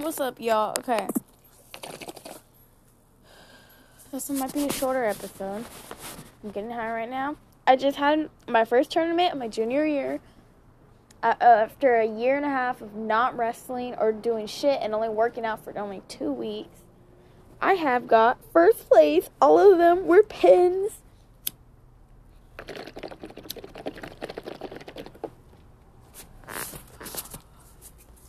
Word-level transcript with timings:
What's 0.00 0.18
up, 0.18 0.40
y'all? 0.40 0.74
Okay. 0.78 1.06
This 4.10 4.30
one 4.30 4.38
might 4.38 4.54
be 4.54 4.64
a 4.64 4.72
shorter 4.72 5.04
episode. 5.04 5.66
I'm 6.42 6.50
getting 6.52 6.70
high 6.70 6.90
right 6.90 7.08
now. 7.08 7.36
I 7.66 7.76
just 7.76 7.98
had 7.98 8.30
my 8.48 8.64
first 8.64 8.90
tournament 8.90 9.34
of 9.34 9.38
my 9.38 9.46
junior 9.46 9.84
year. 9.84 10.20
Uh, 11.22 11.34
after 11.42 11.96
a 11.96 12.06
year 12.06 12.38
and 12.38 12.46
a 12.46 12.48
half 12.48 12.80
of 12.80 12.94
not 12.94 13.36
wrestling 13.36 13.94
or 13.98 14.10
doing 14.10 14.46
shit 14.46 14.78
and 14.80 14.94
only 14.94 15.10
working 15.10 15.44
out 15.44 15.62
for 15.62 15.78
only 15.78 16.00
two 16.08 16.32
weeks, 16.32 16.80
I 17.60 17.74
have 17.74 18.08
got 18.08 18.38
first 18.54 18.88
place. 18.88 19.28
All 19.38 19.58
of 19.58 19.76
them 19.76 20.06
were 20.06 20.22
pins. 20.22 20.92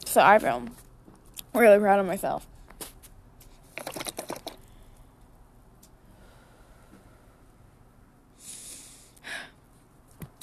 So 0.06 0.22
I 0.22 0.38
feel 0.38 0.66
really 1.54 1.80
proud 1.80 2.00
of 2.00 2.06
myself. 2.06 2.48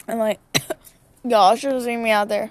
And 0.06 0.18
like, 0.18 0.40
y'all 1.24 1.54
should 1.56 1.72
have 1.72 1.82
seen 1.82 2.02
me 2.02 2.10
out 2.10 2.28
there. 2.28 2.50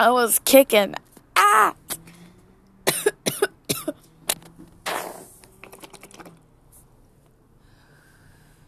I 0.00 0.10
was 0.10 0.38
kicking 0.40 0.94
ass. 1.36 1.74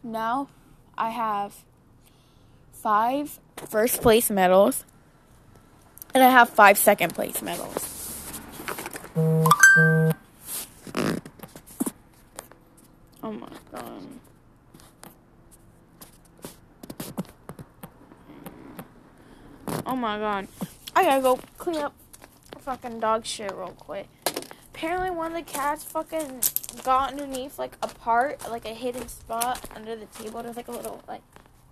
now 0.03 0.49
I 0.97 1.11
have 1.11 1.65
five 2.73 3.41
first 3.57 4.03
place 4.03 4.31
medals 4.31 4.85
and 6.13 6.23
I 6.23 6.29
have 6.29 6.51
five 6.51 6.77
second 6.79 7.15
place 7.15 7.41
medals. 7.43 7.94
Oh 9.17 9.45
my 13.23 13.49
god. 13.71 14.03
Oh 19.87 19.95
my 19.95 20.19
god. 20.19 20.49
I 20.97 21.05
gotta 21.05 21.23
go 21.23 21.39
clean 21.59 21.77
up 21.77 21.95
fucking 22.59 22.99
dog 22.99 23.25
shit 23.25 23.55
real 23.55 23.69
quick. 23.69 24.09
Apparently 24.75 25.11
one 25.11 25.33
of 25.33 25.37
the 25.37 25.43
cats 25.53 25.85
fucking 25.85 26.41
got 26.83 27.13
underneath 27.13 27.57
like 27.57 27.77
a 27.83 27.87
part, 27.87 28.51
like 28.51 28.65
a 28.65 28.75
hidden 28.75 29.07
spot 29.07 29.61
under 29.77 29.95
the 29.95 30.07
table. 30.07 30.43
There's 30.43 30.57
like 30.57 30.67
a 30.67 30.73
little 30.73 31.05
like 31.07 31.23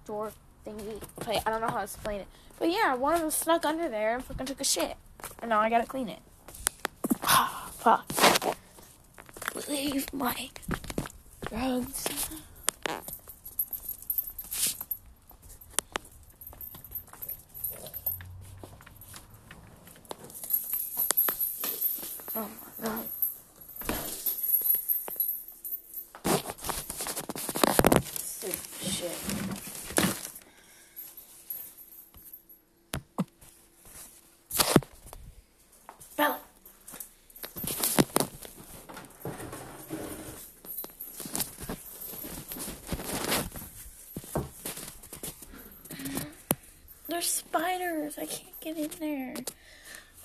door 0.06 0.30
thingy. 0.64 1.02
Okay, 1.20 1.40
I 1.44 1.50
don't 1.50 1.60
know 1.60 1.66
how 1.66 1.78
to 1.78 1.84
explain 1.84 2.20
it. 2.20 2.28
But 2.60 2.70
yeah, 2.70 2.94
one 2.94 3.14
of 3.14 3.20
them 3.20 3.30
snuck 3.32 3.64
under 3.64 3.88
there 3.88 4.14
and 4.14 4.24
fucking 4.24 4.46
took 4.46 4.60
a 4.60 4.64
shit. 4.64 4.96
And 5.40 5.48
now 5.48 5.58
I 5.58 5.68
gotta 5.68 5.86
clean 5.86 6.08
it. 6.08 6.20
Leave 9.68 10.06
my 10.12 10.48
drugs. 11.48 12.06
Oh 22.36 22.48
my 22.80 22.86
god. 22.86 23.06
Sick 28.22 28.60
shit. 28.80 29.18
Bella. 36.16 36.38
There's 47.08 47.42
I 48.18 48.26
can't 48.26 48.60
get 48.60 48.76
in 48.76 48.90
there. 49.00 49.34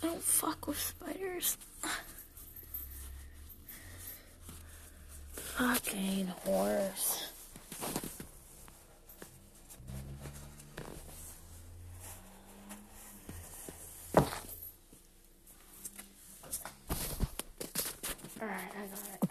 I 0.03 0.05
don't 0.05 0.21
fuck 0.21 0.67
with 0.67 0.79
spiders. 0.79 1.57
Fucking 5.33 6.27
horse. 6.45 7.23
Alright, 18.39 18.59
I 18.75 18.85
got 18.85 18.99
it. 19.13 19.27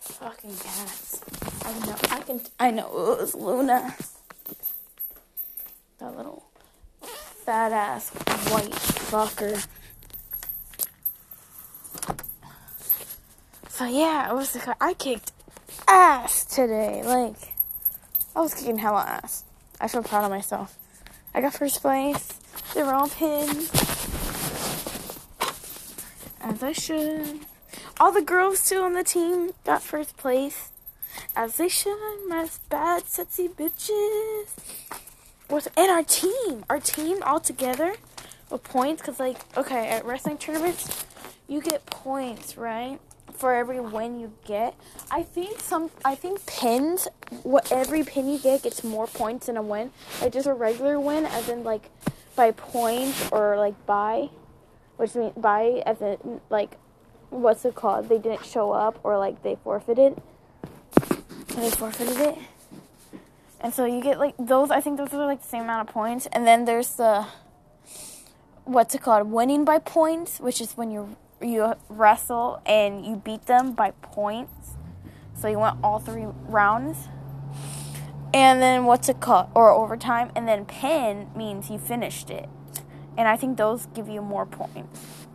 Fucking 0.00 0.56
cats. 0.56 1.20
I 1.64 1.72
know. 1.86 1.94
I 2.68 2.70
know 2.70 2.86
it 3.12 3.20
was 3.20 3.34
Luna. 3.34 3.96
That 6.00 6.14
little 6.14 6.44
fat 7.00 7.72
ass 7.72 8.10
white 8.50 8.70
fucker. 9.08 9.66
So 13.70 13.86
yeah, 13.86 14.28
it 14.28 14.34
was. 14.34 14.52
The, 14.52 14.76
I 14.82 14.92
kicked 14.92 15.32
ass 15.88 16.44
today. 16.44 17.02
Like 17.02 17.54
I 18.36 18.40
was 18.42 18.52
kicking 18.52 18.76
hella 18.76 19.00
ass. 19.00 19.44
I 19.80 19.88
feel 19.88 20.02
proud 20.02 20.24
of 20.24 20.30
myself. 20.30 20.76
I 21.34 21.40
got 21.40 21.54
first 21.54 21.80
place. 21.80 22.34
They 22.74 22.82
were 22.82 22.92
all 22.92 23.08
pinned. 23.08 23.70
As 26.42 26.62
I 26.62 26.72
should. 26.72 27.46
All 27.98 28.12
the 28.12 28.20
girls 28.20 28.68
too 28.68 28.82
on 28.82 28.92
the 28.92 29.04
team 29.04 29.52
got 29.64 29.80
first 29.82 30.18
place. 30.18 30.70
As 31.38 31.56
they 31.56 31.68
should, 31.68 31.96
my 32.26 32.48
bad 32.68 33.06
sexy 33.06 33.46
bitches. 33.46 34.48
Was 35.48 35.68
and 35.76 35.88
our 35.88 36.02
team, 36.02 36.64
our 36.68 36.80
team 36.80 37.22
all 37.22 37.38
together 37.38 37.94
with 38.50 38.64
points, 38.64 39.02
cause 39.02 39.20
like 39.20 39.38
okay, 39.56 39.88
at 39.88 40.04
wrestling 40.04 40.38
tournaments, 40.38 41.06
you 41.46 41.60
get 41.60 41.86
points 41.86 42.56
right 42.56 42.98
for 43.34 43.54
every 43.54 43.78
win 43.78 44.18
you 44.18 44.32
get. 44.46 44.74
I 45.12 45.22
think 45.22 45.60
some, 45.60 45.92
I 46.04 46.16
think 46.16 46.44
pins, 46.44 47.06
what 47.44 47.70
every 47.70 48.02
pin 48.02 48.26
you 48.26 48.40
get 48.40 48.64
gets 48.64 48.82
more 48.82 49.06
points 49.06 49.46
than 49.46 49.56
a 49.56 49.62
win. 49.62 49.92
Like 50.20 50.32
just 50.32 50.48
a 50.48 50.52
regular 50.52 50.98
win, 50.98 51.24
as 51.24 51.48
in 51.48 51.62
like 51.62 51.88
by 52.34 52.50
points 52.50 53.30
or 53.30 53.56
like 53.56 53.86
by, 53.86 54.30
which 54.96 55.14
means 55.14 55.34
by 55.36 55.84
as 55.86 56.00
in 56.00 56.40
like 56.50 56.78
what's 57.30 57.64
it 57.64 57.76
called? 57.76 58.08
They 58.08 58.18
didn't 58.18 58.44
show 58.44 58.72
up 58.72 58.98
or 59.04 59.16
like 59.18 59.44
they 59.44 59.56
forfeited. 59.62 60.20
They 61.48 61.70
forfeited 61.70 62.18
it. 62.18 62.38
And 63.60 63.74
so 63.74 63.84
you 63.84 64.00
get 64.00 64.18
like 64.18 64.34
those 64.38 64.70
I 64.70 64.80
think 64.80 64.98
those 64.98 65.12
are 65.12 65.26
like 65.26 65.42
the 65.42 65.48
same 65.48 65.64
amount 65.64 65.88
of 65.88 65.92
points. 65.92 66.26
And 66.32 66.46
then 66.46 66.64
there's 66.64 66.94
the 66.94 67.26
what's 68.64 68.94
it 68.94 69.02
called? 69.02 69.30
Winning 69.30 69.64
by 69.64 69.78
points, 69.78 70.38
which 70.38 70.60
is 70.60 70.72
when 70.76 70.90
you 70.90 71.16
you 71.40 71.74
wrestle 71.88 72.60
and 72.66 73.04
you 73.04 73.16
beat 73.16 73.46
them 73.46 73.72
by 73.72 73.92
points. 74.02 74.74
So 75.34 75.48
you 75.48 75.58
went 75.58 75.78
all 75.82 75.98
three 75.98 76.26
rounds. 76.48 77.08
And 78.34 78.60
then 78.60 78.84
what's 78.84 79.08
it 79.08 79.20
called? 79.20 79.48
Or 79.54 79.70
overtime. 79.70 80.30
And 80.36 80.46
then 80.46 80.66
pin 80.66 81.30
means 81.34 81.70
you 81.70 81.78
finished 81.78 82.30
it. 82.30 82.48
And 83.16 83.26
I 83.26 83.36
think 83.36 83.56
those 83.56 83.86
give 83.94 84.08
you 84.08 84.20
more 84.20 84.46
points. 84.46 85.27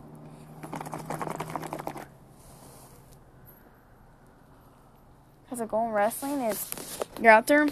Because 5.54 5.66
a 5.66 5.70
goal 5.70 5.86
in 5.86 5.92
wrestling 5.92 6.40
is 6.40 6.98
you're 7.22 7.30
out 7.30 7.46
there, 7.46 7.68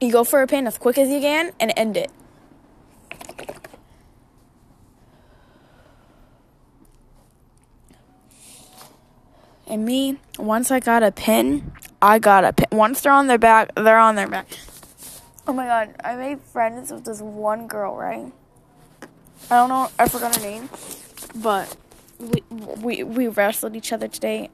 you 0.00 0.12
go 0.12 0.22
for 0.22 0.40
a 0.40 0.46
pin 0.46 0.68
as 0.68 0.78
quick 0.78 0.96
as 0.96 1.08
you 1.08 1.18
can 1.18 1.50
and 1.58 1.72
end 1.76 1.96
it. 1.96 2.12
And 9.66 9.84
me, 9.84 10.20
once 10.38 10.70
I 10.70 10.78
got 10.78 11.02
a 11.02 11.10
pin, 11.10 11.72
I 12.00 12.20
got 12.20 12.44
a 12.44 12.52
pin. 12.52 12.68
Once 12.70 13.00
they're 13.00 13.10
on 13.10 13.26
their 13.26 13.36
back, 13.36 13.74
they're 13.74 13.98
on 13.98 14.14
their 14.14 14.28
back. 14.28 14.46
Oh 15.48 15.52
my 15.52 15.66
god, 15.66 15.96
I 16.04 16.14
made 16.14 16.40
friends 16.40 16.92
with 16.92 17.04
this 17.04 17.20
one 17.20 17.66
girl, 17.66 17.96
right? 17.96 18.30
I 19.50 19.56
don't 19.56 19.70
know, 19.70 19.90
I 19.98 20.08
forgot 20.08 20.36
her 20.36 20.42
name, 20.42 20.70
but 21.34 21.76
we 22.20 22.44
we 22.80 23.02
we 23.02 23.26
wrestled 23.26 23.74
each 23.74 23.92
other 23.92 24.06
today. 24.06 24.50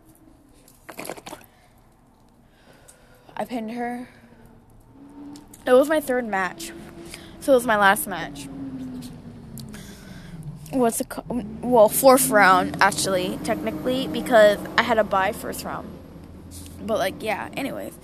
I 3.39 3.45
pinned 3.45 3.73
her. 3.73 4.09
It 5.67 5.73
was 5.73 5.89
my 5.89 6.01
third 6.01 6.27
match, 6.27 6.73
so 7.41 7.53
it 7.53 7.57
was 7.57 7.67
my 7.67 7.77
last 7.77 8.07
match. 8.07 8.49
what's 10.71 10.99
the 10.99 11.05
co- 11.05 11.25
well 11.63 11.89
fourth 11.89 12.29
round 12.31 12.77
actually 12.81 13.39
technically 13.45 14.07
because 14.07 14.59
I 14.77 14.83
had 14.83 14.99
a 14.99 15.05
bye 15.05 15.33
first 15.33 15.65
round. 15.65 15.89
But 16.81 16.99
like 16.99 17.23
yeah, 17.23 17.49
anyways. 17.57 17.95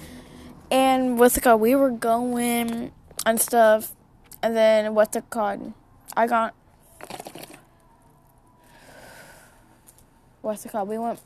And 0.71 1.19
what's 1.19 1.37
it 1.37 1.43
called? 1.43 1.61
We 1.61 1.75
were 1.75 1.91
going 1.91 2.93
and 3.27 3.41
stuff, 3.41 3.93
and 4.43 4.57
then 4.57 4.95
what's 4.95 5.17
it 5.17 5.31
called? 5.31 5.73
I 6.17 6.27
got 6.27 6.55
what's 10.43 10.65
it 10.65 10.73
called? 10.73 10.89
We 10.89 10.99
went. 10.99 11.21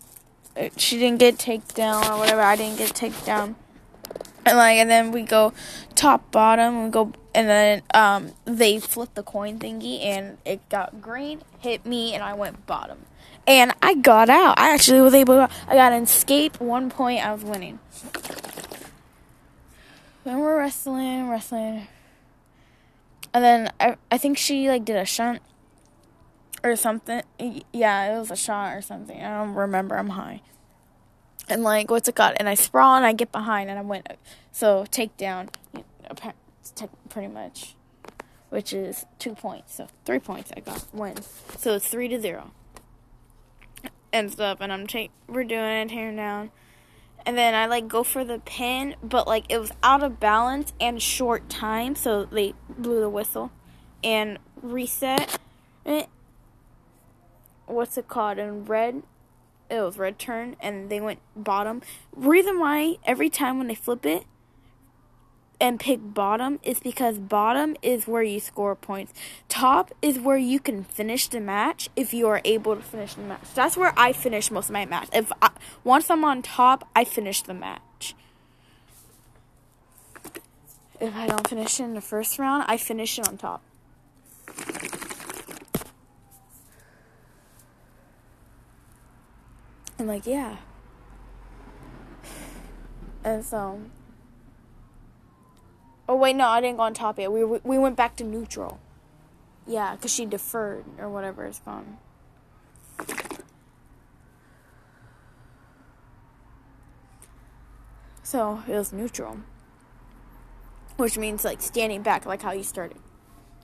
She 0.76 0.98
didn't 0.98 1.20
get 1.20 1.38
takedown 1.38 2.08
or 2.10 2.18
whatever. 2.18 2.42
I 2.42 2.56
didn't 2.56 2.78
get 2.78 2.90
takedown. 2.90 3.54
And 4.48 4.58
like, 4.58 4.76
and 4.78 4.90
then 4.90 5.12
we 5.12 5.22
go 5.22 5.52
top 5.94 6.30
bottom. 6.30 6.84
We 6.84 6.90
go, 6.90 7.12
and 7.34 7.48
then 7.48 7.82
um, 7.94 8.32
they 8.44 8.78
flipped 8.78 9.14
the 9.14 9.22
coin 9.22 9.58
thingy, 9.58 10.04
and 10.04 10.38
it 10.44 10.66
got 10.68 11.00
green, 11.00 11.42
hit 11.58 11.84
me, 11.84 12.14
and 12.14 12.22
I 12.22 12.34
went 12.34 12.66
bottom. 12.66 12.98
And 13.46 13.72
I 13.82 13.94
got 13.94 14.28
out. 14.28 14.58
I 14.58 14.74
actually 14.74 15.00
was 15.00 15.14
able. 15.14 15.34
to 15.34 15.48
I 15.66 15.74
got 15.74 15.92
an 15.92 16.02
escape. 16.02 16.60
One 16.60 16.90
point. 16.90 17.24
I 17.24 17.32
was 17.32 17.44
winning. 17.44 17.78
Then 20.24 20.40
we're 20.40 20.58
wrestling, 20.58 21.28
wrestling, 21.30 21.86
and 23.32 23.44
then 23.44 23.72
I 23.80 23.96
I 24.10 24.18
think 24.18 24.36
she 24.36 24.68
like 24.68 24.84
did 24.84 24.96
a 24.96 25.06
shunt 25.06 25.40
or 26.62 26.76
something. 26.76 27.22
Yeah, 27.72 28.14
it 28.14 28.18
was 28.18 28.30
a 28.30 28.36
shot 28.36 28.76
or 28.76 28.82
something. 28.82 29.18
I 29.18 29.38
don't 29.38 29.54
remember. 29.54 29.96
I'm 29.96 30.10
high. 30.10 30.42
And 31.48 31.62
like, 31.62 31.90
what's 31.90 32.08
it 32.08 32.14
called? 32.14 32.34
And 32.38 32.48
I 32.48 32.54
sprawl 32.54 32.96
and 32.96 33.06
I 33.06 33.12
get 33.12 33.32
behind 33.32 33.70
and 33.70 33.78
I 33.78 33.82
went. 33.82 34.06
So 34.52 34.84
takedown, 34.90 35.48
pretty 37.08 37.28
much, 37.28 37.74
which 38.50 38.72
is 38.72 39.06
two 39.18 39.34
points. 39.34 39.74
So 39.74 39.88
three 40.04 40.18
points 40.18 40.50
I 40.56 40.60
got 40.60 40.84
win. 40.92 41.16
So 41.56 41.74
it's 41.74 41.88
three 41.88 42.08
to 42.08 42.20
zero. 42.20 42.52
And 44.12 44.30
stuff. 44.30 44.58
And 44.60 44.72
I'm 44.72 44.86
take. 44.86 45.10
We're 45.26 45.44
doing 45.44 45.64
it 45.64 45.88
tearing 45.88 46.16
down. 46.16 46.50
And 47.26 47.36
then 47.36 47.54
I 47.54 47.66
like 47.66 47.88
go 47.88 48.04
for 48.04 48.24
the 48.24 48.38
pin, 48.38 48.94
but 49.02 49.26
like 49.26 49.44
it 49.50 49.58
was 49.58 49.70
out 49.82 50.02
of 50.02 50.18
balance 50.18 50.72
and 50.80 51.02
short 51.02 51.50
time, 51.50 51.94
so 51.94 52.24
they 52.24 52.54
blew 52.68 53.00
the 53.00 53.10
whistle 53.10 53.50
and 54.02 54.38
reset 54.62 55.38
it. 55.84 56.08
What's 57.66 57.98
it 57.98 58.08
called? 58.08 58.38
In 58.38 58.64
red, 58.64 59.02
it 59.70 59.80
was 59.80 59.98
red 59.98 60.18
turn, 60.18 60.56
and 60.60 60.90
they 60.90 61.00
went 61.00 61.20
bottom. 61.36 61.82
Reason 62.14 62.58
why 62.58 62.96
every 63.04 63.30
time 63.30 63.58
when 63.58 63.68
they 63.68 63.74
flip 63.74 64.06
it 64.06 64.24
and 65.60 65.80
pick 65.80 65.98
bottom 66.02 66.60
is 66.62 66.80
because 66.80 67.18
bottom 67.18 67.76
is 67.82 68.06
where 68.06 68.22
you 68.22 68.40
score 68.40 68.74
points. 68.76 69.12
Top 69.48 69.92
is 70.00 70.18
where 70.18 70.36
you 70.36 70.60
can 70.60 70.84
finish 70.84 71.26
the 71.28 71.40
match 71.40 71.88
if 71.96 72.14
you 72.14 72.28
are 72.28 72.40
able 72.44 72.76
to 72.76 72.82
finish 72.82 73.14
the 73.14 73.22
match. 73.22 73.42
That's 73.54 73.76
where 73.76 73.92
I 73.96 74.12
finish 74.12 74.50
most 74.50 74.66
of 74.66 74.72
my 74.72 74.86
match. 74.86 75.08
If 75.12 75.32
I, 75.42 75.50
once 75.84 76.10
I'm 76.10 76.24
on 76.24 76.42
top, 76.42 76.88
I 76.94 77.04
finish 77.04 77.42
the 77.42 77.54
match. 77.54 78.14
If 81.00 81.14
I 81.14 81.26
don't 81.26 81.46
finish 81.46 81.78
it 81.78 81.84
in 81.84 81.94
the 81.94 82.00
first 82.00 82.38
round, 82.38 82.64
I 82.66 82.76
finish 82.76 83.18
it 83.18 83.28
on 83.28 83.36
top. 83.36 83.62
And 89.98 90.06
like, 90.06 90.26
yeah. 90.26 90.56
And 93.24 93.44
so. 93.44 93.80
Oh 96.08 96.16
wait, 96.16 96.36
no, 96.36 96.46
I 96.48 96.60
didn't 96.60 96.76
go 96.76 96.84
on 96.84 96.94
top 96.94 97.18
yet. 97.18 97.30
We 97.30 97.44
we 97.44 97.76
went 97.78 97.96
back 97.96 98.16
to 98.16 98.24
neutral. 98.24 98.80
Yeah, 99.66 99.94
cause 99.96 100.10
she 100.12 100.24
deferred 100.24 100.84
or 100.98 101.10
whatever 101.10 101.44
it's 101.44 101.58
called. 101.58 101.84
So 108.22 108.62
it 108.68 108.72
was 108.72 108.92
neutral, 108.92 109.38
which 110.96 111.18
means 111.18 111.44
like 111.44 111.60
standing 111.60 112.02
back, 112.02 112.24
like 112.24 112.42
how 112.42 112.52
you 112.52 112.62
started. 112.62 112.98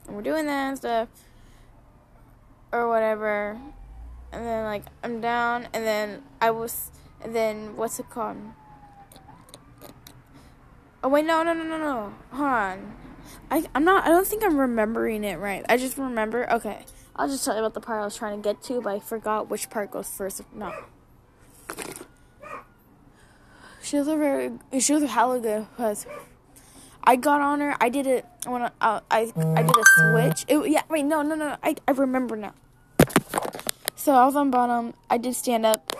And 0.05 0.15
we're 0.15 0.21
doing 0.21 0.45
that 0.45 0.69
and 0.69 0.77
stuff, 0.77 1.09
or 2.71 2.87
whatever. 2.87 3.59
And 4.35 4.45
then 4.45 4.65
like 4.65 4.83
I'm 5.01 5.21
down, 5.21 5.69
and 5.73 5.85
then 5.85 6.21
I 6.41 6.51
was, 6.51 6.91
and 7.21 7.33
then 7.33 7.77
what's 7.77 7.99
it 7.99 8.09
called? 8.09 8.35
Oh 11.01 11.07
wait, 11.07 11.23
no, 11.23 11.41
no, 11.41 11.53
no, 11.53 11.63
no, 11.63 11.77
no. 11.77 12.13
Hold 12.31 12.49
on. 12.49 12.95
I 13.49 13.65
I'm 13.73 13.85
not. 13.85 14.03
I 14.03 14.09
don't 14.09 14.27
think 14.27 14.43
I'm 14.43 14.57
remembering 14.57 15.23
it 15.23 15.39
right. 15.39 15.63
I 15.69 15.77
just 15.77 15.97
remember. 15.97 16.51
Okay, 16.51 16.83
I'll 17.15 17.29
just 17.29 17.45
tell 17.45 17.53
you 17.53 17.61
about 17.61 17.75
the 17.75 17.79
part 17.79 18.01
I 18.01 18.03
was 18.03 18.17
trying 18.17 18.41
to 18.41 18.43
get 18.43 18.61
to, 18.63 18.81
but 18.81 18.95
I 18.95 18.99
forgot 18.99 19.49
which 19.49 19.69
part 19.69 19.91
goes 19.91 20.09
first. 20.09 20.41
No. 20.53 20.73
She 23.81 23.97
was 23.97 24.09
a 24.09 24.17
very. 24.17 24.51
She 24.81 24.93
was 24.93 25.03
a 25.03 25.07
hella 25.07 25.39
because 25.39 26.05
I 27.05 27.15
got 27.15 27.39
on 27.39 27.61
her. 27.61 27.77
I 27.79 27.87
did 27.87 28.05
it 28.05 28.25
when 28.45 28.63
I 28.63 28.71
I 28.81 28.99
I 29.09 29.61
did 29.63 29.77
a 29.77 29.83
switch. 30.11 30.45
It, 30.49 30.71
yeah. 30.71 30.81
Wait. 30.89 31.03
No. 31.05 31.21
No. 31.21 31.35
No. 31.35 31.55
I 31.63 31.77
I 31.87 31.91
remember 31.91 32.35
now. 32.35 32.53
So 34.05 34.13
I 34.13 34.23
was 34.23 34.35
on 34.35 34.51
bottom. 34.51 34.93
I 35.09 35.17
did 35.17 35.33
stand 35.33 35.65
up. 35.65 35.91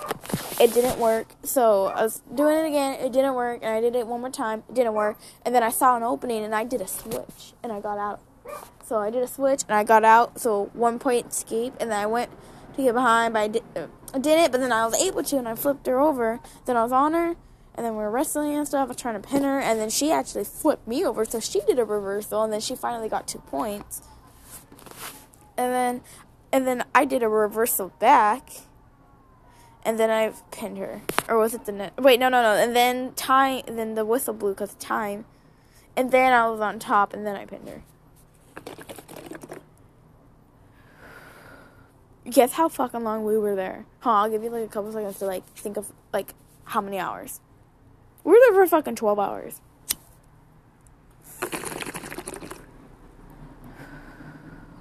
It 0.61 0.75
didn't 0.75 0.99
work. 0.99 1.27
So 1.41 1.85
I 1.85 2.03
was 2.03 2.21
doing 2.35 2.55
it 2.63 2.67
again. 2.67 2.99
It 3.03 3.11
didn't 3.11 3.33
work. 3.33 3.61
And 3.63 3.73
I 3.73 3.81
did 3.81 3.95
it 3.95 4.05
one 4.05 4.21
more 4.21 4.29
time. 4.29 4.61
It 4.69 4.75
didn't 4.75 4.93
work. 4.93 5.17
And 5.43 5.55
then 5.55 5.63
I 5.63 5.71
saw 5.71 5.97
an 5.97 6.03
opening 6.03 6.43
and 6.43 6.53
I 6.53 6.65
did 6.65 6.81
a 6.81 6.87
switch 6.87 7.53
and 7.63 7.71
I 7.71 7.79
got 7.79 7.97
out. 7.97 8.21
So 8.85 8.99
I 8.99 9.09
did 9.09 9.23
a 9.23 9.27
switch 9.27 9.63
and 9.67 9.75
I 9.75 9.83
got 9.83 10.03
out. 10.03 10.39
So 10.39 10.69
one 10.73 10.99
point 10.99 11.31
escape. 11.31 11.73
And 11.79 11.89
then 11.89 11.99
I 11.99 12.05
went 12.05 12.29
to 12.75 12.83
get 12.83 12.93
behind, 12.93 13.33
but 13.33 13.39
I 13.39 13.47
did, 13.47 13.63
uh, 13.75 13.87
I 14.13 14.19
did 14.19 14.37
it. 14.37 14.51
But 14.51 14.61
then 14.61 14.71
I 14.71 14.85
was 14.85 14.93
able 15.01 15.23
to 15.23 15.37
and 15.37 15.47
I 15.47 15.55
flipped 15.55 15.87
her 15.87 15.99
over. 15.99 16.39
Then 16.67 16.77
I 16.77 16.83
was 16.83 16.91
on 16.91 17.13
her. 17.13 17.35
And 17.73 17.83
then 17.83 17.93
we 17.93 18.03
were 18.03 18.11
wrestling 18.11 18.53
and 18.53 18.67
stuff. 18.67 18.85
I 18.85 18.89
was 18.89 18.97
trying 18.97 19.19
to 19.19 19.27
pin 19.27 19.41
her. 19.41 19.59
And 19.59 19.79
then 19.79 19.89
she 19.89 20.11
actually 20.11 20.43
flipped 20.43 20.87
me 20.87 21.03
over. 21.03 21.25
So 21.25 21.39
she 21.39 21.61
did 21.61 21.79
a 21.79 21.83
reversal. 21.83 22.43
And 22.43 22.53
then 22.53 22.61
she 22.61 22.75
finally 22.75 23.09
got 23.09 23.27
two 23.27 23.39
points. 23.39 24.03
And 25.57 25.73
then 25.73 26.01
and 26.51 26.67
then 26.67 26.83
I 26.93 27.05
did 27.05 27.23
a 27.23 27.29
reversal 27.29 27.91
back, 27.99 28.49
and 29.83 29.99
then 29.99 30.09
I 30.09 30.33
pinned 30.51 30.77
her, 30.77 31.01
or 31.27 31.37
was 31.37 31.53
it 31.53 31.65
the 31.65 31.71
net? 31.71 31.93
Wait, 31.97 32.19
no, 32.19 32.29
no, 32.29 32.41
no. 32.41 32.61
And 32.61 32.75
then 32.75 33.13
time, 33.13 33.63
then 33.67 33.95
the 33.95 34.05
whistle 34.05 34.33
blew 34.33 34.53
because 34.53 34.73
time, 34.75 35.25
and 35.95 36.11
then 36.11 36.33
I 36.33 36.49
was 36.49 36.59
on 36.59 36.79
top, 36.79 37.13
and 37.13 37.25
then 37.25 37.35
I 37.35 37.45
pinned 37.45 37.69
her. 37.69 37.83
Guess 42.29 42.53
how 42.53 42.69
fucking 42.69 43.03
long 43.03 43.23
we 43.23 43.37
were 43.37 43.55
there? 43.55 43.85
Huh? 43.99 44.11
I'll 44.11 44.29
give 44.29 44.43
you 44.43 44.49
like 44.49 44.65
a 44.65 44.67
couple 44.67 44.91
seconds 44.91 45.19
to 45.19 45.25
like 45.25 45.45
think 45.55 45.77
of 45.77 45.91
like 46.11 46.33
how 46.63 46.81
many 46.81 46.97
hours. 46.97 47.39
We 48.23 48.31
were 48.31 48.39
there 48.49 48.53
for 48.53 48.67
fucking 48.67 48.95
twelve 48.95 49.19
hours. 49.19 49.61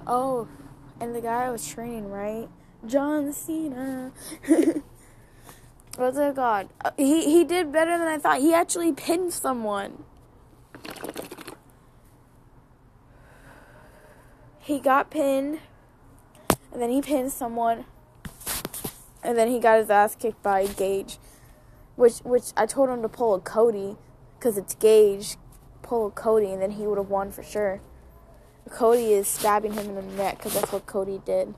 Oh, 0.07 0.47
and 0.99 1.15
the 1.15 1.21
guy 1.21 1.45
I 1.45 1.49
was 1.49 1.67
training, 1.67 2.09
right? 2.09 2.49
John 2.85 3.33
Cena. 3.33 4.11
What's 5.97 6.17
it 6.17 6.35
called? 6.35 6.69
Uh, 6.83 6.91
He 6.97 7.25
he 7.25 7.43
did 7.43 7.71
better 7.71 7.97
than 7.97 8.07
I 8.07 8.17
thought. 8.17 8.41
He 8.41 8.53
actually 8.53 8.91
pinned 8.93 9.33
someone. 9.33 10.03
He 14.59 14.79
got 14.79 15.11
pinned, 15.11 15.59
and 16.71 16.81
then 16.81 16.89
he 16.89 17.01
pinned 17.01 17.31
someone, 17.31 17.85
and 19.23 19.37
then 19.37 19.47
he 19.47 19.59
got 19.59 19.79
his 19.79 19.89
ass 19.89 20.15
kicked 20.15 20.41
by 20.43 20.65
Gage, 20.67 21.17
which 21.95 22.17
which 22.19 22.51
I 22.57 22.65
told 22.65 22.89
him 22.89 23.01
to 23.03 23.09
pull 23.09 23.35
a 23.35 23.39
Cody, 23.39 23.97
cause 24.39 24.57
it's 24.57 24.75
Gage, 24.75 25.37
pull 25.81 26.07
a 26.07 26.11
Cody, 26.11 26.51
and 26.51 26.61
then 26.61 26.71
he 26.71 26.87
would 26.87 26.97
have 26.97 27.09
won 27.09 27.31
for 27.31 27.43
sure. 27.43 27.81
Cody 28.69 29.13
is 29.13 29.27
stabbing 29.27 29.73
him 29.73 29.89
in 29.89 29.95
the 29.95 30.01
neck 30.15 30.37
because 30.37 30.53
that's 30.53 30.71
what 30.71 30.85
Cody 30.85 31.21
did. 31.25 31.53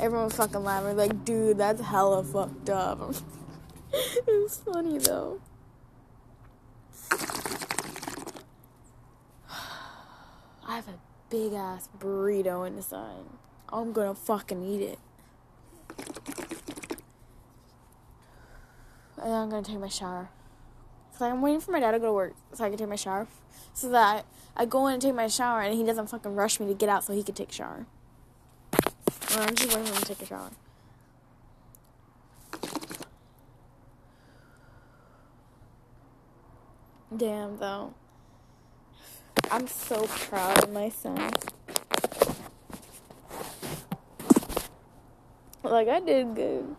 Everyone 0.00 0.24
was 0.24 0.34
fucking 0.34 0.64
laughing, 0.64 0.96
like, 0.96 1.24
dude, 1.24 1.58
that's 1.58 1.80
hella 1.80 2.24
fucked 2.24 2.68
up. 2.70 3.14
it 3.92 4.26
was 4.26 4.60
funny 4.64 4.98
though. 4.98 5.40
I 10.66 10.76
have 10.76 10.88
a 10.88 10.98
big 11.30 11.52
ass 11.52 11.88
burrito 11.98 12.66
in 12.66 12.74
the 12.74 12.82
side. 12.82 13.26
I'm 13.68 13.92
gonna 13.92 14.14
fucking 14.14 14.62
eat 14.64 14.82
it. 14.82 14.98
And 19.22 19.32
I'm 19.32 19.48
gonna 19.50 19.62
take 19.62 19.78
my 19.78 19.88
shower. 19.88 20.30
So 21.22 21.30
I'm 21.30 21.40
waiting 21.40 21.60
for 21.60 21.70
my 21.70 21.78
dad 21.78 21.92
to 21.92 22.00
go 22.00 22.06
to 22.06 22.12
work 22.12 22.34
so 22.52 22.64
I 22.64 22.68
can 22.68 22.76
take 22.76 22.88
my 22.88 22.96
shower. 22.96 23.28
So 23.74 23.88
that 23.90 24.26
I 24.56 24.64
go 24.64 24.88
in 24.88 24.94
and 24.94 25.00
take 25.00 25.14
my 25.14 25.28
shower 25.28 25.60
and 25.60 25.72
he 25.72 25.84
doesn't 25.84 26.08
fucking 26.08 26.34
rush 26.34 26.58
me 26.58 26.66
to 26.66 26.74
get 26.74 26.88
out 26.88 27.04
so 27.04 27.12
he 27.12 27.22
can 27.22 27.36
take 27.36 27.50
a 27.50 27.52
shower. 27.52 27.86
Or 29.36 29.42
I'm 29.42 29.54
just 29.54 29.72
waiting 29.72 29.84
for 29.84 29.92
him 29.92 30.02
to 30.02 30.04
take 30.04 30.22
a 30.22 30.26
shower. 30.26 30.50
Damn 37.16 37.56
though. 37.58 37.94
I'm 39.48 39.68
so 39.68 40.06
proud 40.08 40.64
of 40.64 40.72
my 40.72 40.88
son. 40.88 41.30
Like 45.62 45.86
I 45.86 46.00
did 46.00 46.34
good. 46.34 46.74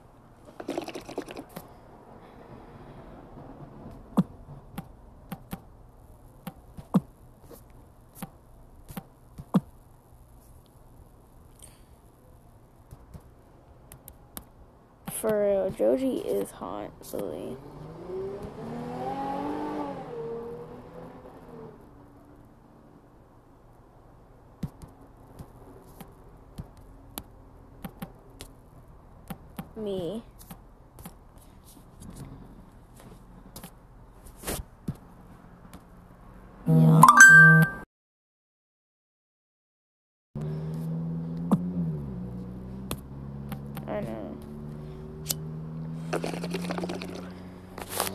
For 15.24 15.42
real, 15.42 15.63
Joji 15.76 16.18
is 16.20 16.52
hot, 16.52 16.92
silly. 17.02 17.58
Me. 29.76 30.24
Yeah. 36.68 37.02
I 43.88 44.02
know. 44.02 44.43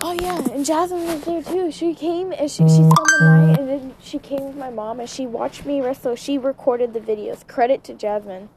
Oh 0.01 0.13
yeah, 0.13 0.39
and 0.53 0.65
Jasmine 0.65 1.05
was 1.05 1.21
there 1.23 1.43
too. 1.43 1.71
She 1.73 1.95
came 1.95 2.33
and 2.33 2.51
she, 2.51 2.63
she 2.63 2.69
spent 2.69 2.95
the 2.95 3.25
night, 3.25 3.59
and 3.59 3.69
then 3.69 3.95
she 4.01 4.19
came 4.19 4.45
with 4.45 4.57
my 4.57 4.71
mom 4.71 5.01
and 5.01 5.09
she 5.09 5.27
watched 5.27 5.67
me 5.67 5.81
wrestle. 5.81 6.13
So 6.13 6.15
she 6.15 6.39
recorded 6.39 6.95
the 6.95 7.01
videos. 7.01 7.47
Credit 7.47 7.83
to 7.85 7.95
Jasmine. 7.95 8.49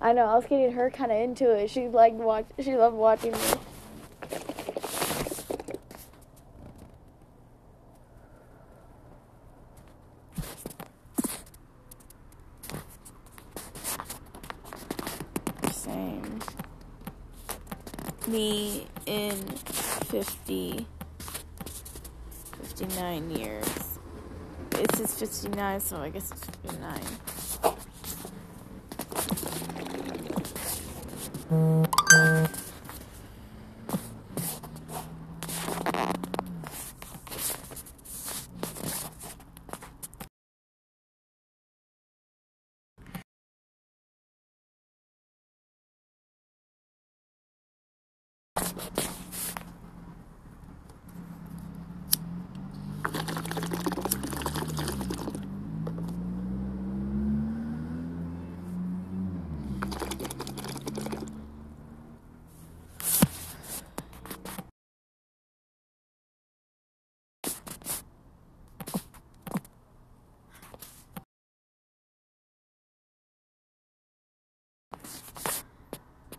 I 0.00 0.12
know. 0.12 0.26
I 0.26 0.36
was 0.36 0.46
getting 0.46 0.72
her 0.72 0.90
kind 0.90 1.10
of 1.12 1.18
into 1.18 1.50
it. 1.50 1.70
She 1.70 1.88
liked 1.88 2.16
watch. 2.16 2.46
She 2.60 2.76
loved 2.76 2.96
watching 2.96 3.32
me. 3.32 3.38
Same. 15.72 16.40
Me 18.28 18.86
in 19.06 19.34
50, 19.46 20.86
59 22.62 23.30
years. 23.30 23.98
It 24.72 24.94
says 24.96 25.18
59, 25.18 25.80
so 25.80 25.96
I 25.96 26.10
guess 26.10 26.30
it's 26.30 26.44
59. 26.44 27.00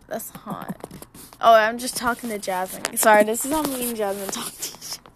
That's 0.08 0.30
hot. 0.30 0.76
Oh, 1.40 1.54
I'm 1.54 1.78
just 1.78 1.96
talking 1.96 2.30
to 2.30 2.38
Jasmine. 2.38 2.96
Sorry, 2.96 3.22
this 3.22 3.44
is 3.44 3.52
how 3.52 3.62
me 3.62 3.88
and 3.88 3.96
Jasmine 3.96 4.28
talk 4.28 4.52
to 4.52 4.68
each 4.68 4.98
other. 4.98 5.10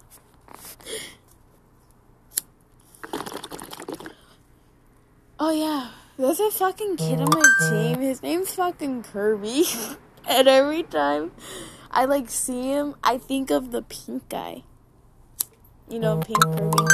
Oh 5.40 5.50
yeah, 5.50 5.90
there's 6.16 6.38
a 6.38 6.42
fucking 6.58 6.96
kid 6.96 7.20
on 7.20 7.28
my 7.30 7.42
oh, 7.44 7.70
team. 7.70 7.98
Oh. 7.98 8.00
His 8.00 8.22
name's 8.22 8.54
fucking 8.54 9.02
Kirby, 9.04 9.64
and 10.28 10.48
every 10.48 10.82
time 10.82 11.32
I 11.90 12.04
like 12.04 12.30
see 12.30 12.70
him, 12.70 12.94
I 13.02 13.18
think 13.18 13.50
of 13.50 13.70
the 13.70 13.82
pink 13.82 14.28
guy. 14.28 14.62
You 15.88 15.98
know, 15.98 16.18
Pink 16.18 16.42
Kirby. 16.42 16.84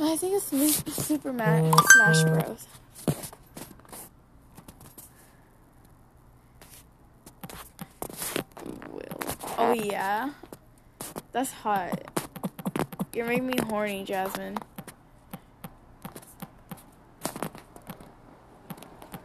I 0.00 0.16
think 0.16 0.34
it's 0.34 0.46
Su- 0.46 0.90
Super 0.90 1.32
Ma- 1.32 1.70
Smash 1.92 2.24
Bros. 2.24 2.66
Oh 9.56 9.72
yeah, 9.72 10.30
that's 11.30 11.52
hot. 11.52 12.10
You're 13.14 13.26
making 13.26 13.46
me 13.46 13.54
horny, 13.68 14.04
Jasmine. 14.04 14.58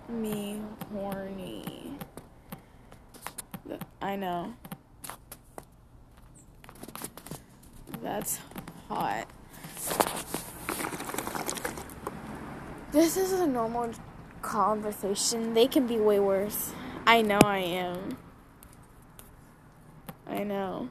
Me 0.09 0.59
horny. 0.91 1.93
I 4.01 4.15
know. 4.15 4.53
That's 8.01 8.39
hot. 8.87 9.27
This 12.91 13.17
is 13.17 13.33
a 13.33 13.45
normal 13.45 13.91
conversation. 14.41 15.53
They 15.53 15.67
can 15.67 15.85
be 15.85 15.97
way 15.97 16.19
worse. 16.19 16.73
I 17.05 17.21
know 17.21 17.39
I 17.43 17.59
am. 17.59 18.17
I 20.27 20.43
know. 20.43 20.89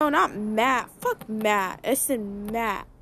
No, 0.00 0.08
not 0.08 0.34
Matt. 0.34 0.88
Fuck 0.98 1.28
Matt. 1.28 1.80
It's 1.84 2.08
in 2.08 2.46
Matt's. 2.46 2.93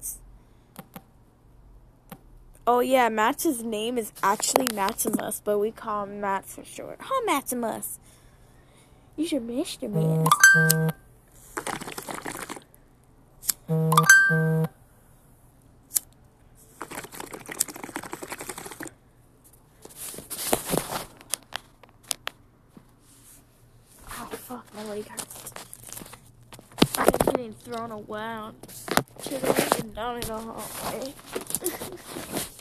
Oh 2.65 2.79
yeah, 2.79 3.09
Matt's 3.09 3.61
name 3.63 3.99
is 3.99 4.13
actually 4.23 4.69
Maximus, 4.69 5.43
but 5.45 5.59
we 5.59 5.73
call 5.73 6.05
him 6.05 6.21
Matt 6.21 6.45
for 6.47 6.65
short. 6.65 6.99
Huh, 7.01 7.21
Maximus? 7.27 7.99
You 9.17 9.27
should 9.27 9.49
Mr. 9.49 9.91
Man. 9.91 10.27
Oh 24.09 24.25
fuck, 24.37 24.73
my 24.73 24.85
leg 24.85 25.09
hurts. 25.09 25.53
I'm 26.97 27.11
getting 27.25 27.55
thrown 27.55 27.91
around 27.91 28.55
the 29.25 29.39
right 29.43 29.81
and 29.81 29.95
down 29.97 30.15
in 30.15 30.21
the 30.29 30.39
hallway. 30.39 31.15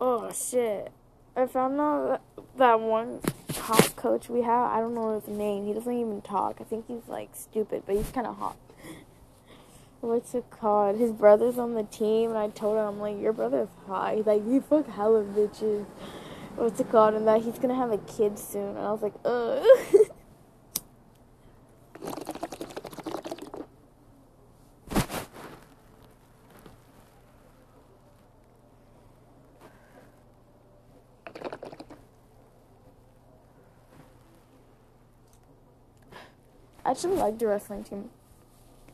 oh 0.00 0.32
shit. 0.32 0.92
I 1.36 1.46
found 1.46 1.80
out 1.80 2.20
that, 2.56 2.80
one 2.80 3.20
top 3.52 3.96
coach 3.96 4.28
we 4.28 4.42
have, 4.42 4.70
I 4.70 4.78
don't 4.78 4.94
know 4.94 5.18
his 5.18 5.28
name. 5.28 5.66
He 5.66 5.72
doesn't 5.72 5.92
even 5.92 6.22
talk. 6.22 6.58
I 6.60 6.64
think 6.64 6.86
he's 6.86 7.08
like 7.08 7.30
stupid, 7.34 7.82
but 7.86 7.96
he's 7.96 8.10
kind 8.10 8.26
of 8.26 8.36
hot. 8.36 8.56
What's 10.00 10.34
it 10.34 10.44
called? 10.50 10.98
His 10.98 11.12
brother's 11.12 11.58
on 11.58 11.74
the 11.74 11.84
team, 11.84 12.30
and 12.30 12.38
I 12.38 12.48
told 12.50 12.76
him, 12.78 12.84
I'm 12.84 13.00
like, 13.00 13.20
your 13.20 13.32
brother's 13.32 13.68
hot. 13.86 14.14
He's 14.16 14.26
like, 14.26 14.42
you 14.46 14.60
fuck 14.60 14.86
hella 14.88 15.24
bitches. 15.24 15.86
What's 16.56 16.78
it 16.78 16.90
called? 16.90 17.14
And 17.14 17.26
that 17.26 17.42
he's 17.42 17.58
gonna 17.58 17.74
have 17.74 17.90
a 17.90 17.98
kid 17.98 18.38
soon. 18.38 18.76
And 18.76 18.86
I 18.86 18.92
was 18.92 19.02
like, 19.02 19.14
ugh. 19.24 19.64
I 36.83 36.83
actually 36.94 37.16
liked 37.16 37.40
the 37.40 37.46
wrestling 37.48 37.82
team 37.82 38.08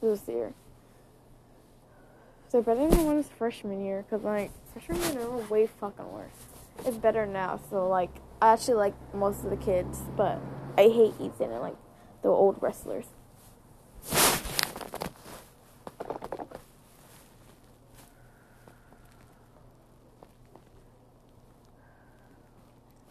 this 0.01 0.27
year. 0.27 0.55
They're 2.51 2.63
better 2.63 2.89
than 2.89 2.97
the 2.97 3.05
ones 3.05 3.29
freshman 3.37 3.85
year, 3.85 4.07
cause 4.09 4.23
like 4.23 4.51
freshman 4.73 5.03
year 5.03 5.13
they 5.13 5.27
were 5.27 5.47
way 5.49 5.67
fucking 5.67 6.11
worse. 6.11 6.31
It's 6.87 6.97
better 6.97 7.27
now, 7.27 7.61
so 7.69 7.87
like 7.87 8.09
I 8.41 8.55
actually 8.55 8.77
like 8.77 8.95
most 9.15 9.45
of 9.45 9.51
the 9.51 9.59
kids, 9.59 10.01
but 10.17 10.41
I 10.79 10.85
hate 10.85 11.13
Ethan 11.21 11.51
and 11.51 11.61
like 11.61 11.77
the 12.23 12.31
old 12.31 12.57
wrestlers. 12.63 13.05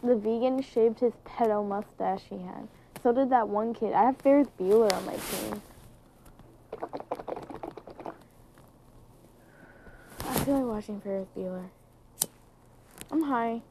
The 0.02 0.16
vegan 0.16 0.60
shaved 0.62 0.98
his 0.98 1.12
pedo 1.24 1.64
mustache 1.64 2.24
he 2.28 2.38
had. 2.38 2.66
So 3.02 3.12
did 3.14 3.30
that 3.30 3.48
one 3.48 3.72
kid. 3.72 3.94
I 3.94 4.04
have 4.04 4.18
Ferris 4.18 4.48
Bueller 4.58 4.92
on 4.92 5.06
my 5.06 5.16
team. 5.16 5.62
I 10.26 10.44
feel 10.44 10.54
like 10.54 10.64
watching 10.64 11.00
Ferris 11.00 11.28
Bueller. 11.34 11.68
I'm 13.10 13.22
high. 13.22 13.62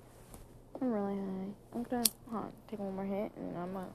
I'm 0.82 0.92
really 0.92 1.16
high. 1.16 1.54
I'm 1.76 1.84
gonna 1.84 2.04
on, 2.32 2.52
take 2.70 2.80
one 2.80 2.96
more 2.96 3.06
hit 3.06 3.32
and 3.36 3.56
I'm 3.56 3.74
gonna 3.74 3.86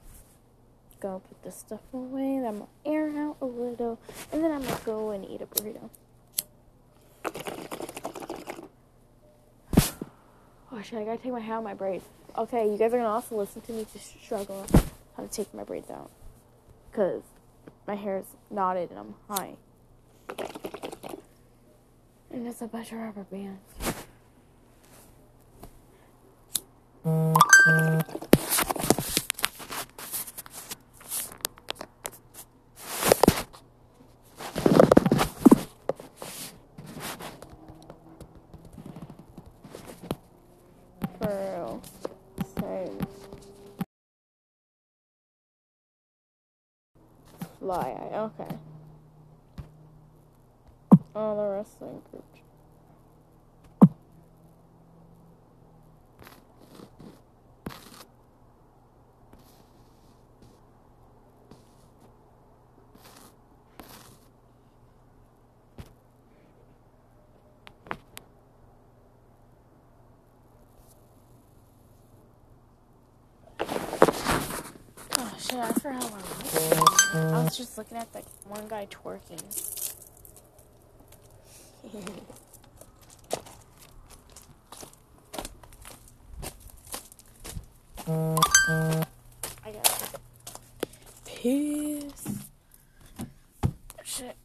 go 1.01 1.21
put 1.27 1.43
this 1.43 1.57
stuff 1.57 1.81
away. 1.93 2.39
Then 2.39 2.47
I'm 2.47 2.59
gonna 2.59 2.69
air 2.87 3.11
out 3.11 3.37
a 3.41 3.47
little. 3.47 3.99
And 4.33 4.45
then 4.45 4.53
I'm 4.53 4.63
gonna 4.63 4.81
go 4.85 5.11
and 5.11 5.25
eat 5.25 5.43
a 5.43 5.47
burrito. 5.47 5.91
Oh 10.71 10.81
shit, 10.83 11.01
I 11.01 11.05
gotta 11.05 11.19
take 11.19 11.33
my 11.33 11.41
hair 11.41 11.57
out 11.57 11.65
my 11.65 11.75
braids. 11.75 12.05
Okay, 12.39 12.71
you 12.71 12.79
guys 12.79 12.95
are 12.95 12.99
gonna 12.99 13.09
also 13.09 13.37
listen 13.37 13.63
to 13.63 13.73
me 13.73 13.85
to 13.93 13.99
struggle 13.99 14.65
how 15.17 15.23
to 15.23 15.29
take 15.29 15.53
my 15.55 15.65
braids 15.65 15.91
out. 15.91 16.11
Cause 16.93 17.23
my 17.87 17.95
hair 17.95 18.19
is 18.19 18.27
knotted 18.51 18.91
and 18.91 18.99
I'm 18.99 19.15
high. 19.29 19.55
And 22.31 22.47
it's 22.49 22.63
a 22.63 22.67
bunch 22.67 22.93
of 22.93 22.99
rubber 22.99 23.25
bands. 23.31 23.61
For 41.19 41.29
real. 41.29 41.83
Same. 42.61 42.99
Fly 47.75 47.89
eye, 47.89 48.19
okay. 48.19 48.57
Oh, 51.17 51.37
the 51.37 51.57
wrestling 51.57 52.03
group. 52.09 52.25
Oh 75.19 75.33
shit, 75.41 75.59
I 75.59 75.73
forgot 75.73 76.05
what 76.13 76.84
I 77.15 77.45
was. 77.45 77.57
Just 77.57 77.79
looking 77.79 77.97
at 77.97 78.13
that 78.13 78.25
one 78.49 78.67
guy 78.69 78.87
twerking. 78.91 79.41
I 89.65 89.71
got 89.71 90.19
piss. 91.25 92.43
Oh, 93.65 94.03
shit. 94.03 94.37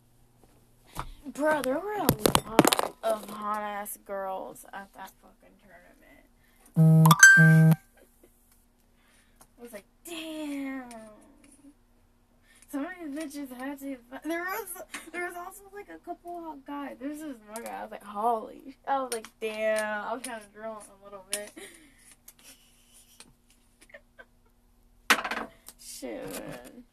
Bro, 1.33 1.63
there 1.63 1.79
were 1.79 1.93
a 1.93 2.03
lot 2.03 2.93
of 3.03 3.29
hot 3.29 3.61
ass 3.61 3.97
girls 4.05 4.65
at 4.71 4.93
that 4.93 5.11
fucking 5.21 5.55
tournament. 5.61 5.88
Was 14.59 14.83
there 15.11 15.25
was 15.27 15.35
also 15.35 15.63
like 15.73 15.89
a 15.89 15.97
couple 15.99 16.41
hot 16.41 16.65
guys. 16.65 16.97
There's 16.99 17.19
this 17.19 17.35
one 17.53 17.63
guy. 17.63 17.79
I 17.79 17.81
was 17.83 17.91
like, 17.91 18.03
holy. 18.03 18.77
I 18.87 19.01
was 19.01 19.13
like, 19.13 19.27
damn. 19.39 20.03
I 20.03 20.13
was 20.13 20.21
kind 20.23 20.41
of 20.41 20.53
drunk 20.53 20.83
a 21.01 21.03
little 21.03 21.25
bit. 21.31 21.51
Shit, 25.81 26.31
man. 26.31 26.83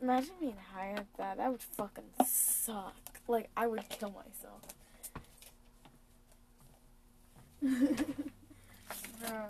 Imagine 0.00 0.34
being 0.40 0.56
high 0.72 0.92
at 0.96 1.06
that. 1.18 1.36
That 1.36 1.50
would 1.50 1.62
fucking 1.62 2.04
suck. 2.26 2.94
Like 3.28 3.50
I 3.56 3.66
would 3.66 3.88
kill 3.88 4.12
myself. 4.12 4.62
Bro, 9.20 9.48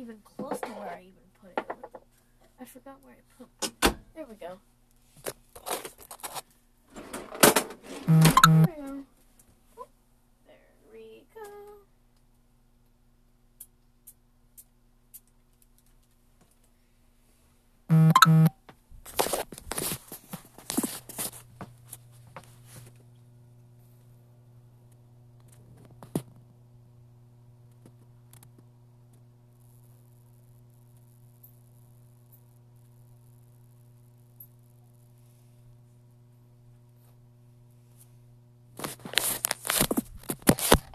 even 0.00 0.16
close 0.24 0.58
to 0.60 0.68
where 0.68 0.88
I 0.88 1.02
even 1.02 1.28
put 1.42 1.50
it. 1.58 1.70
I 2.58 2.64
forgot 2.64 2.96
where 3.02 3.14
I 3.14 3.22
put. 3.36 3.48
It. 3.84 3.94
There 4.14 4.24
we 4.28 4.34
go. 4.36 4.58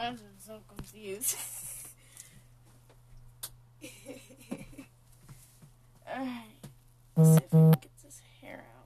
I'm 0.06 0.20
so 0.38 0.60
confused. 0.68 1.36
Alright. 6.08 6.30
Let's 7.18 7.30
see 7.30 7.38
if 7.38 7.54
we 7.54 7.60
can 7.60 7.72
get 7.72 7.98
this 8.04 8.22
hair 8.40 8.66
out. 8.78 8.86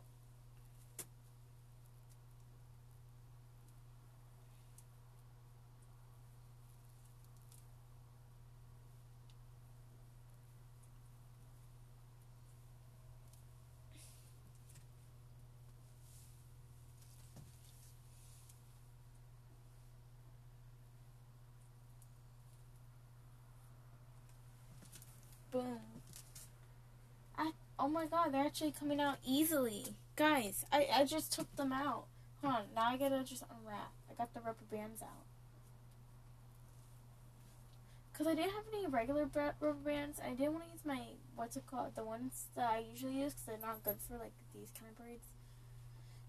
Boom. 25.51 25.79
I 27.38 27.51
oh 27.79 27.88
my 27.88 28.05
god, 28.05 28.33
they're 28.33 28.45
actually 28.45 28.71
coming 28.71 28.99
out 28.99 29.17
easily. 29.25 29.85
Guys, 30.15 30.65
I, 30.71 30.88
I 30.93 31.05
just 31.05 31.33
took 31.33 31.55
them 31.55 31.73
out. 31.73 32.05
Hold 32.41 32.53
on, 32.53 32.63
now 32.75 32.89
I 32.89 32.97
gotta 32.97 33.23
just 33.23 33.43
unwrap. 33.43 33.91
I 34.09 34.13
got 34.13 34.33
the 34.33 34.41
rubber 34.41 34.65
bands 34.69 35.01
out. 35.01 35.25
Cause 38.13 38.27
I 38.27 38.35
didn't 38.35 38.51
have 38.51 38.65
any 38.73 38.85
regular 38.85 39.29
rubber 39.33 39.73
bands. 39.73 40.19
I 40.23 40.31
didn't 40.31 40.53
want 40.53 40.65
to 40.65 40.71
use 40.71 40.85
my 40.85 40.99
what's 41.35 41.55
it 41.55 41.65
called, 41.65 41.95
the 41.95 42.03
ones 42.03 42.47
that 42.55 42.69
I 42.69 42.83
usually 42.91 43.19
use, 43.19 43.33
cause 43.33 43.43
they're 43.47 43.57
not 43.57 43.81
good 43.83 43.95
for 44.07 44.17
like 44.17 44.33
these 44.53 44.69
kind 44.77 44.91
of 44.91 44.97
braids. 44.97 45.25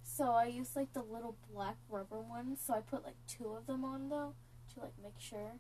So 0.03 0.31
I 0.31 0.47
used 0.47 0.77
like 0.77 0.93
the 0.93 1.03
little 1.03 1.37
black 1.53 1.77
rubber 1.89 2.21
ones. 2.21 2.61
So 2.65 2.75
I 2.75 2.81
put 2.81 3.05
like 3.05 3.17
two 3.27 3.49
of 3.49 3.67
them 3.67 3.85
on 3.85 4.09
though 4.09 4.35
to 4.75 4.81
like 4.81 4.95
make 5.03 5.19
sure, 5.19 5.55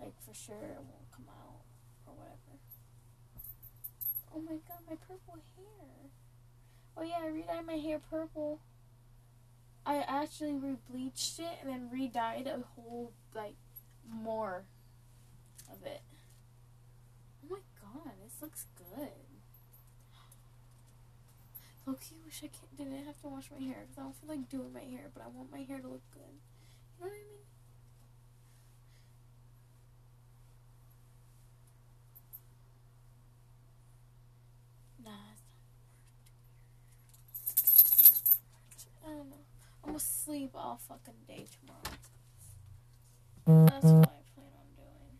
like 0.00 0.14
for 0.24 0.32
sure 0.32 0.62
it 0.62 0.78
won't 0.78 1.10
come 1.14 1.26
out. 1.28 1.51
Oh 4.34 4.40
my 4.40 4.56
god, 4.68 4.78
my 4.88 4.96
purple 4.96 5.38
hair. 5.56 6.10
Oh 6.96 7.02
yeah, 7.02 7.20
I 7.22 7.28
re-dyed 7.28 7.66
my 7.66 7.74
hair 7.74 7.98
purple. 7.98 8.60
I 9.86 9.98
actually 9.98 10.54
re-bleached 10.54 11.38
it 11.38 11.58
and 11.60 11.70
then 11.70 11.90
re-dyed 11.92 12.46
a 12.46 12.60
whole 12.74 13.12
like 13.34 13.54
more 14.08 14.64
of 15.70 15.84
it. 15.86 16.02
Oh 17.44 17.48
my 17.50 17.60
god, 17.80 18.14
this 18.24 18.40
looks 18.40 18.66
good. 18.76 19.10
Loki, 21.86 22.16
wish 22.24 22.42
I 22.42 22.48
can't, 22.48 22.76
didn't 22.76 23.04
have 23.04 23.20
to 23.20 23.28
wash 23.28 23.48
my 23.50 23.58
hair 23.64 23.82
because 23.82 23.98
I 23.98 24.02
don't 24.02 24.16
feel 24.16 24.28
like 24.30 24.48
doing 24.48 24.72
my 24.72 24.80
hair, 24.80 25.10
but 25.14 25.22
I 25.22 25.28
want 25.28 25.50
my 25.52 25.60
hair 25.62 25.78
to 25.80 25.88
look 25.88 26.02
good. 26.12 26.22
You 26.98 27.06
know 27.06 27.10
what 27.10 27.12
I 27.12 27.18
mean? 27.18 27.42
Nah, 35.04 35.10
it's 38.70 38.86
not 39.02 39.10
I 39.10 39.14
don't 39.16 39.30
know. 39.30 39.36
I'm 39.84 39.90
gonna 39.90 39.98
sleep 39.98 40.50
all 40.54 40.78
fucking 40.88 41.14
day 41.26 41.46
tomorrow. 41.60 41.96
That's 43.66 43.84
mm-hmm. 43.86 43.98
what 43.98 44.08
I 44.08 44.22
plan 44.34 44.52
on 44.54 44.68
doing. 44.76 45.18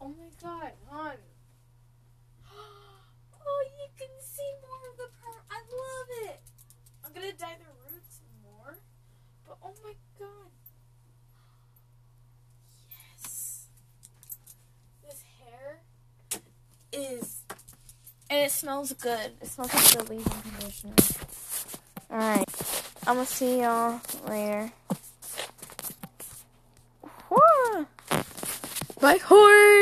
Oh 0.00 0.08
my 0.08 0.28
god, 0.42 0.72
hon. 0.90 1.16
Oh, 3.48 3.64
you 3.78 3.86
can 3.96 4.08
see 4.20 4.50
more 4.62 4.90
of 4.90 4.96
the 4.98 5.08
per. 5.20 5.42
I 5.50 5.60
love 5.60 6.30
it. 6.30 6.40
I'm 7.04 7.12
gonna 7.12 7.32
dye 7.32 7.56
the 7.58 7.94
roots 7.94 8.20
more, 8.42 8.78
but 9.46 9.56
oh 9.62 9.74
my 9.82 9.94
god. 10.18 10.50
Yes. 12.90 13.68
This 15.02 15.22
hair 15.40 15.82
is, 16.92 17.42
and 18.36 18.46
it 18.46 18.50
smells 18.50 18.92
good. 18.92 19.32
It 19.40 19.48
smells 19.48 19.72
like 19.72 19.84
the 19.84 20.12
leave-in 20.12 20.42
conditioner. 20.42 20.94
All 22.10 22.18
right, 22.18 22.44
I'm 23.06 23.14
gonna 23.14 23.26
see 23.26 23.60
y'all 23.60 24.00
later. 24.28 24.72
Whoa. 27.30 27.86
My 29.00 29.16
horse. 29.16 29.76